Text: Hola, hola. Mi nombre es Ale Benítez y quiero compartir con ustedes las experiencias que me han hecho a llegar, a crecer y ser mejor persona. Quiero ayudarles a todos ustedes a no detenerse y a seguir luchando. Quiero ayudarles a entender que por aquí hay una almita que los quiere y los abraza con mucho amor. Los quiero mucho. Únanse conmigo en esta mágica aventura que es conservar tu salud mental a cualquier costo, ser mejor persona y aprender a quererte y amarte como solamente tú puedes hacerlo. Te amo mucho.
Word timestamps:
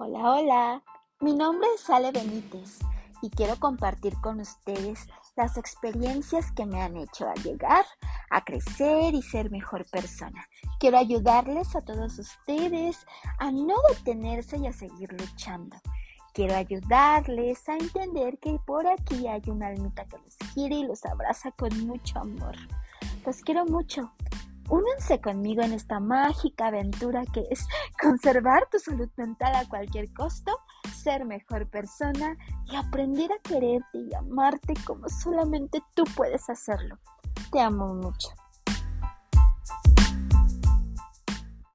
Hola, 0.00 0.32
hola. 0.32 0.82
Mi 1.18 1.34
nombre 1.34 1.66
es 1.74 1.90
Ale 1.90 2.12
Benítez 2.12 2.78
y 3.20 3.30
quiero 3.30 3.56
compartir 3.58 4.14
con 4.20 4.38
ustedes 4.38 5.08
las 5.34 5.56
experiencias 5.56 6.52
que 6.52 6.66
me 6.66 6.80
han 6.80 6.96
hecho 6.96 7.28
a 7.28 7.34
llegar, 7.34 7.84
a 8.30 8.44
crecer 8.44 9.12
y 9.14 9.22
ser 9.22 9.50
mejor 9.50 9.90
persona. 9.90 10.46
Quiero 10.78 10.98
ayudarles 10.98 11.74
a 11.74 11.80
todos 11.80 12.16
ustedes 12.16 13.04
a 13.40 13.50
no 13.50 13.74
detenerse 13.88 14.58
y 14.58 14.68
a 14.68 14.72
seguir 14.72 15.12
luchando. 15.20 15.76
Quiero 16.32 16.54
ayudarles 16.54 17.68
a 17.68 17.72
entender 17.72 18.38
que 18.38 18.56
por 18.64 18.86
aquí 18.86 19.26
hay 19.26 19.42
una 19.48 19.66
almita 19.66 20.04
que 20.04 20.18
los 20.18 20.36
quiere 20.54 20.76
y 20.76 20.86
los 20.86 21.04
abraza 21.04 21.50
con 21.50 21.76
mucho 21.88 22.20
amor. 22.20 22.54
Los 23.26 23.40
quiero 23.40 23.64
mucho. 23.66 24.12
Únanse 24.70 25.20
conmigo 25.20 25.62
en 25.62 25.72
esta 25.72 25.98
mágica 25.98 26.66
aventura 26.66 27.24
que 27.32 27.44
es 27.50 27.66
conservar 28.02 28.68
tu 28.70 28.78
salud 28.78 29.08
mental 29.16 29.54
a 29.54 29.68
cualquier 29.68 30.12
costo, 30.12 30.58
ser 30.94 31.24
mejor 31.24 31.68
persona 31.68 32.36
y 32.66 32.76
aprender 32.76 33.30
a 33.32 33.38
quererte 33.38 33.98
y 33.98 34.14
amarte 34.14 34.74
como 34.84 35.08
solamente 35.08 35.82
tú 35.94 36.04
puedes 36.16 36.50
hacerlo. 36.50 36.98
Te 37.50 37.60
amo 37.60 37.94
mucho. 37.94 38.28